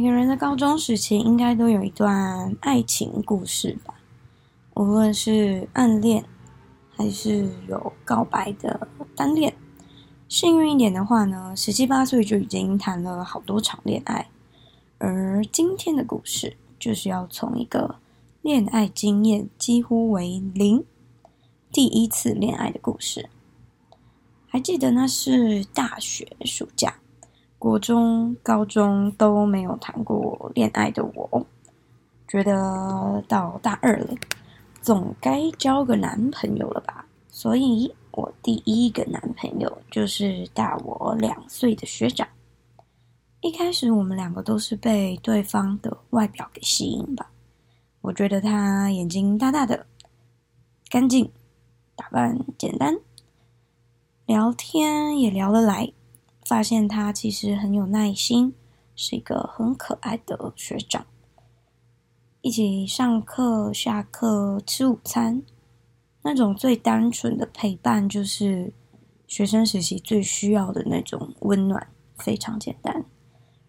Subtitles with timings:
[0.00, 3.92] 每个人的高中时期应该都有一段爱情故事吧，
[4.72, 6.24] 无论是暗恋，
[6.96, 9.54] 还是有告白的单恋。
[10.26, 14.30] 幸运一点的话呢，十七八岁就已经谈了好多场恋爱。
[14.96, 17.96] 而今天的故事，就是要从一个
[18.40, 20.82] 恋爱经验几乎为零，
[21.70, 23.28] 第一次恋爱的故事。
[24.48, 26.94] 还记得那是大学暑假。
[27.60, 31.46] 国中、高中都没有谈过恋爱的我，
[32.26, 34.14] 觉得到大二了，
[34.80, 37.04] 总该交个男朋友了吧？
[37.28, 42.26] 所以，我第一个男朋友就是大我两岁的学长。
[43.42, 47.30] 一开始，我们两个都是被对方的外表给吸引吧。
[48.00, 49.84] 我觉得他眼睛大大的，
[50.88, 51.30] 干净，
[51.94, 52.96] 打扮简单，
[54.24, 55.92] 聊天也聊得来。
[56.50, 58.52] 发现他其实很有耐心，
[58.96, 61.06] 是一个很可爱的学长。
[62.40, 65.44] 一起上课、下课、吃午餐，
[66.22, 68.72] 那种最单纯的陪伴，就是
[69.28, 73.04] 学生时期最需要的那种温暖，非常简单。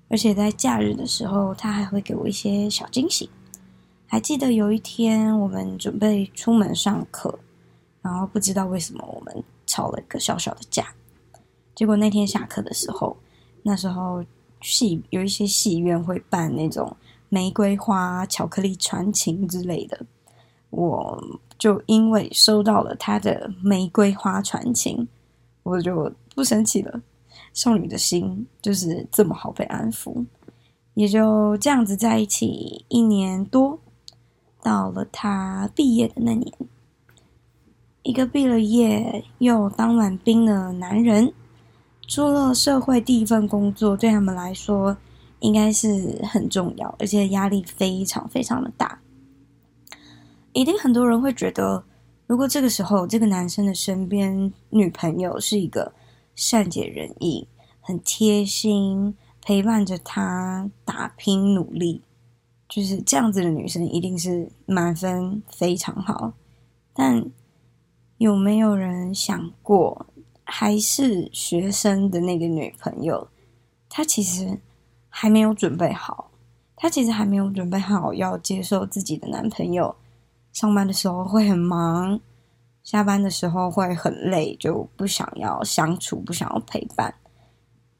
[0.09, 3.29] 而且在假日的时候，他还会给我一些小惊喜。
[4.07, 7.37] 还记得有一天，我们准备出门上课，
[8.01, 10.91] 然后不知道为什么我们吵了一个小小的架。
[11.81, 13.17] 结果那天下课的时候，
[13.63, 14.23] 那时候
[14.61, 16.95] 戏有一些戏院会办那种
[17.27, 19.99] 玫瑰花、巧克力传情之类的，
[20.69, 21.19] 我
[21.57, 25.07] 就因为收到了他的玫瑰花传情，
[25.63, 27.01] 我就不生气了。
[27.51, 30.23] 少女的心就是这么好被安抚，
[30.93, 33.79] 也就这样子在一起一年多，
[34.61, 36.53] 到了他毕业的那年，
[38.03, 41.33] 一个毕了业又当完兵的男人。
[42.11, 44.97] 出了社会第一份工作，对他们来说
[45.39, 48.99] 应该是很重要，而且压力非常非常的大。
[50.51, 51.85] 一定很多人会觉得，
[52.27, 55.93] 如果这个时候这个男生的身边女朋友是一个
[56.35, 57.47] 善解人意、
[57.79, 62.01] 很贴心、陪伴着他打拼努力，
[62.67, 66.33] 就是这样子的女生，一定是满分非常好。
[66.93, 67.25] 但
[68.17, 70.07] 有没有人想过？
[70.43, 73.27] 还是学生的那个女朋友，
[73.89, 74.59] 她其实
[75.07, 76.29] 还没有准备好。
[76.75, 79.95] 她其实还没有准备好要接受自己的男朋友。
[80.51, 82.19] 上班的时候会很忙，
[82.83, 87.13] 下班的时候会很累，就不想要相处，不想要陪伴。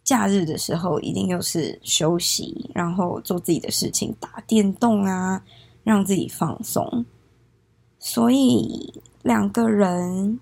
[0.03, 5.41] 假日的时候一定又是休息，然后做自己的事情，打电动啊，
[5.84, 7.06] 让自己放松。
[8.00, 10.40] 所以两个人。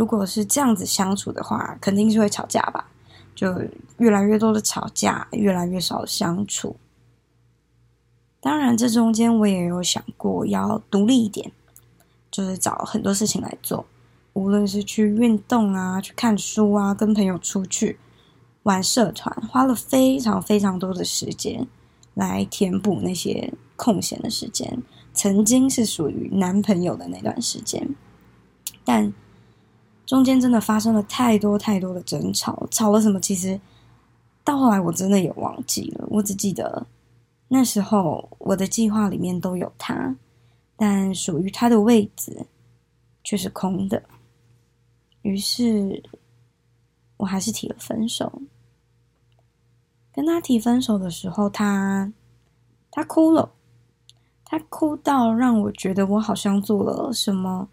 [0.00, 2.88] 如果是这样子相处的话，肯定是会吵架吧？
[3.34, 3.54] 就
[3.98, 6.76] 越来越多的吵架，越来越少的相处。
[8.40, 11.52] 当然，这中间我也有想过要独立一点，
[12.30, 13.84] 就是找很多事情来做，
[14.32, 17.98] 无论是去运动啊、去看书啊、跟朋友出去
[18.62, 21.68] 玩社团，花了非常非常多的时间
[22.14, 24.82] 来填补那些空闲的时间。
[25.12, 27.94] 曾经是属于男朋友的那段时间，
[28.82, 29.12] 但。
[30.10, 33.20] 中间真的发生了太多太多的争吵，吵了什么？
[33.20, 33.60] 其实
[34.42, 36.84] 到后来我真的也忘记了，我只记得
[37.46, 40.16] 那时候我的计划里面都有他，
[40.74, 42.44] 但属于他的位置
[43.22, 44.02] 却是空的。
[45.22, 46.02] 于是，
[47.18, 48.42] 我还是提了分手。
[50.12, 52.12] 跟他提分手的时候，他
[52.90, 53.52] 他哭了，
[54.44, 57.68] 他哭到让我觉得我好像做了什么。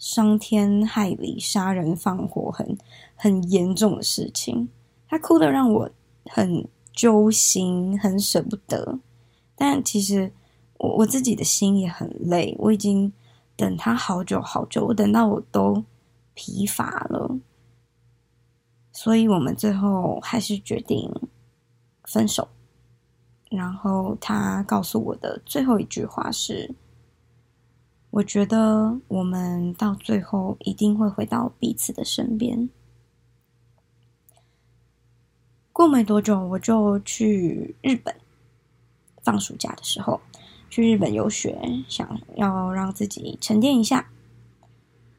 [0.00, 2.78] 伤天害理、杀人放火很
[3.14, 4.66] 很严重的事情，
[5.06, 5.90] 他哭得让我
[6.24, 8.98] 很揪心，很舍不得。
[9.54, 10.32] 但其实
[10.78, 13.12] 我我自己的心也很累，我已经
[13.54, 15.84] 等他好久好久，我等到我都
[16.32, 17.38] 疲乏了。
[18.90, 21.12] 所以我们最后还是决定
[22.04, 22.48] 分手。
[23.50, 26.74] 然后他告诉我的最后一句话是。
[28.20, 32.68] 我觉得我们到最后一定会回到彼此的身边。
[35.72, 38.14] 过没多久，我就去日本
[39.22, 40.20] 放暑假的时候，
[40.68, 44.10] 去日本游学，想要让自己沉淀一下。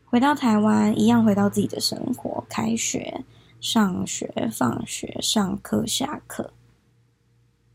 [0.06, 3.25] 回到台湾，一样回到自己的生活，开学、
[3.59, 6.54] 上学、放学、上课、下课，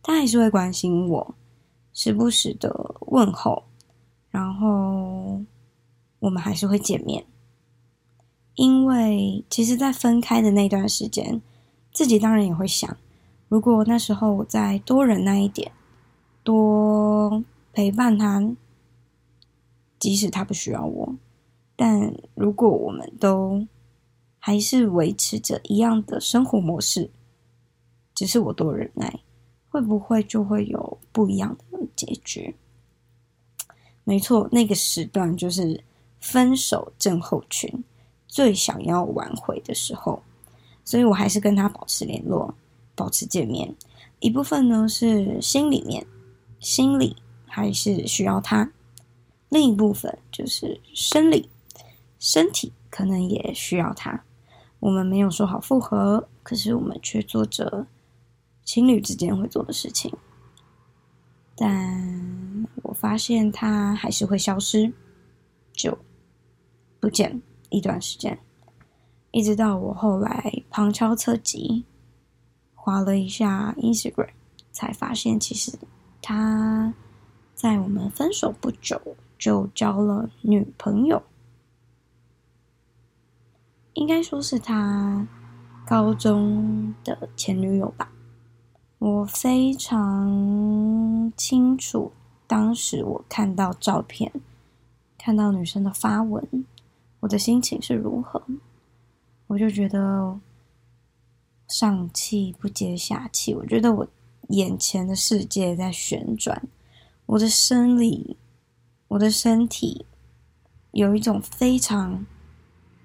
[0.01, 1.35] 他还是会关心我，
[1.93, 3.65] 时不时的问候。
[4.37, 5.41] 然后
[6.19, 7.25] 我们还是会见面，
[8.55, 11.41] 因为其实，在分开的那段时间，
[11.91, 12.99] 自己当然也会想，
[13.49, 15.73] 如果那时候我再多忍耐一点，
[16.43, 17.43] 多
[17.73, 18.55] 陪伴他，
[19.99, 21.15] 即使他不需要我。
[21.75, 23.67] 但如果我们都
[24.39, 27.11] 还是维持着一样的生活模式，
[28.15, 29.21] 只是我多忍耐，
[29.71, 32.55] 会不会就会有不一样的结局？
[34.09, 35.83] 没错，那个时段就是
[36.21, 37.69] 分手症候群
[38.29, 40.23] 最想要挽回的时候，
[40.85, 42.55] 所以我还是跟他保持联络，
[42.95, 43.75] 保持见面。
[44.21, 46.07] 一部分呢是心里面，
[46.61, 47.17] 心里
[47.47, 48.71] 还是需要他；
[49.49, 51.51] 另一部分就是生理，
[52.21, 54.23] 身体可能也需要他。
[54.79, 57.89] 我们没有说好复合，可是我们却做着
[58.65, 60.13] 情侣之间会做的事情。
[61.57, 62.46] 但
[62.99, 64.93] 发现他还是会消失，
[65.73, 65.97] 就
[66.99, 67.41] 不见
[67.71, 68.39] 一段时间，
[69.31, 71.85] 一直到我后来旁敲侧击。
[72.75, 74.31] 滑了一下 Instagram，
[74.71, 75.77] 才发现其实
[76.23, 76.95] 他
[77.53, 81.21] 在我们分手不久就交了女朋友，
[83.95, 85.27] 应该说是他
[85.85, 88.13] 高中的前女友吧。
[88.99, 92.13] 我非常清楚，
[92.47, 94.33] 当时我看到照片，
[95.19, 96.65] 看到女生的发文，
[97.21, 98.43] 我的心情是如何，
[99.47, 100.39] 我就觉得。
[101.69, 104.07] 上气不接下气，我觉得我
[104.51, 106.63] 眼前的世界在旋转，
[107.27, 108.37] 我的生理，
[109.09, 110.07] 我的身体
[110.93, 112.25] 有一种非常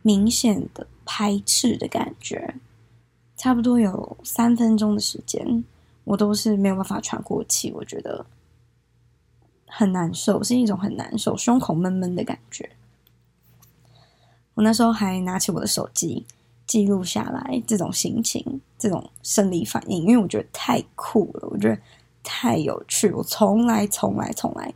[0.03, 2.53] 明显的排斥的感觉，
[3.35, 5.63] 差不多有三分钟的时间，
[6.03, 8.23] 我都是没有办法喘过气，我觉得
[9.71, 12.69] 很难受，是一种很难受，胸口闷闷的感觉。
[14.53, 16.25] 我那时候还拿起我的手机。
[16.67, 21.77] 记录下来这种心情，这种生理反应，因为我觉得太酷了，我觉得
[22.23, 24.73] 太有趣，我从来从来从来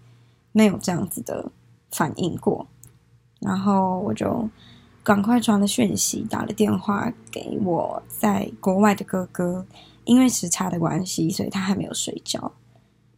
[0.51, 1.49] 没有这样子的
[1.91, 2.67] 反应过。
[3.39, 4.49] 然后我就
[5.03, 9.65] 赶快传了讯息，打了电话给我在国外的哥哥，
[10.03, 12.51] 因为时差的关系，所以他还没有睡觉，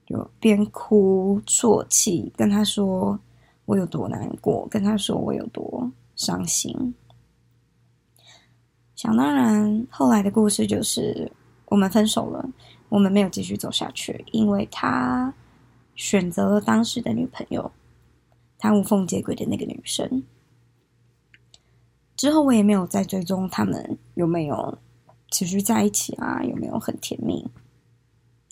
[0.08, 3.20] 就边哭啜泣，跟他说
[3.66, 6.96] 我有多难过，跟他说我有多伤心。
[8.96, 11.30] 想当然，后来的故事就是
[11.66, 12.50] 我们分手了，
[12.88, 15.34] 我们没有继续走下去，因为他
[15.94, 17.70] 选择了当时的女朋友，
[18.58, 20.24] 他无缝接轨的那个女生。
[22.16, 24.80] 之后我也没有再追踪他们有没有
[25.30, 27.46] 持续在一起啊，有没有很甜蜜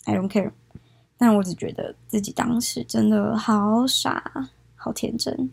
[0.04, 0.52] ，I don't care。
[1.18, 5.50] 但我只觉得自己当时真的好傻，好天真。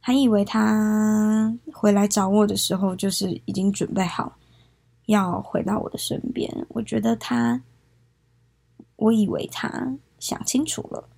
[0.00, 4.36] 还以为他回来找我的时候，就是已经准备好
[5.06, 6.66] 要回到我的身边。
[6.68, 7.62] 我觉得他，
[8.96, 11.08] 我以为他想清楚了，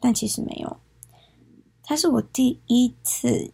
[0.00, 0.76] 但其实没有。
[1.82, 3.52] 他是我第一次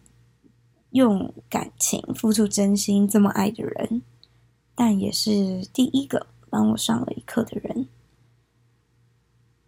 [0.91, 4.01] 用感情付出真心这么爱的人，
[4.73, 7.85] 但也是第一个帮我上了一课的人。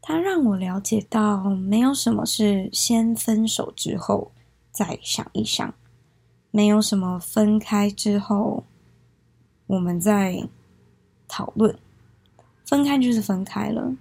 [0.07, 4.31] 他让我了解到，没有什么是先分手之后。
[4.71, 5.73] 再想一想，
[6.51, 8.65] 没有什么分开之后，
[9.65, 10.47] 我们再
[11.27, 11.75] 讨论。
[12.65, 13.95] 分开就是分开了，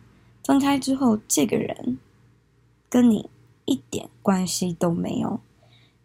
[0.45, 1.97] 分开之后，这个人
[2.91, 3.31] 跟你
[3.65, 5.41] 一点关系都没有，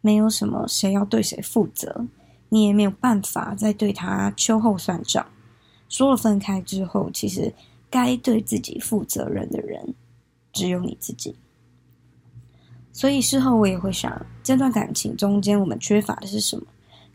[0.02, 2.06] 没有什么谁要对谁负责，
[2.50, 5.26] 你也没有办法再对他秋后算账。
[5.90, 7.52] 说了分开之后，其实
[7.90, 9.94] 该对自己负责任的人，
[10.52, 11.36] 只有你自己。
[12.92, 16.66] 所以事后我也会想，这段感情中间我们缺乏的是什么？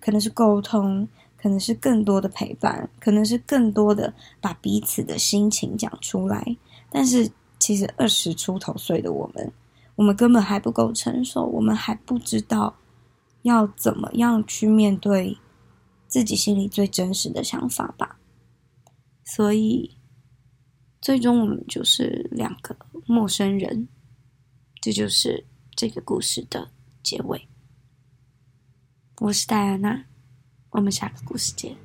[0.00, 6.56] 可能是沟通，可能是更多的陪伴，可能是更多的把彼此的心情讲出来。
[6.90, 9.52] 但是其实二十出头岁的我们，
[9.96, 12.76] 我们根本还不够成熟，我们还不知道
[13.42, 15.38] 要怎么样去面对
[16.06, 18.18] 自己心里最真实的想法吧。
[19.24, 19.96] 所以
[21.04, 23.86] 最终我们就是两个陌生人，
[24.80, 25.44] 这就是。
[25.76, 26.70] 这个故事的
[27.02, 27.48] 结尾。
[29.20, 30.04] 我是戴安娜，
[30.70, 31.83] 我们下个故事见。